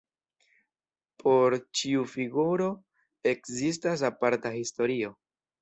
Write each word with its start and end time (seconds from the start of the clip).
Por 1.23 1.55
ĉiu 1.81 2.07
figuro 2.15 2.71
ekzistas 3.35 4.07
aparta 4.13 4.57
historio. 4.59 5.17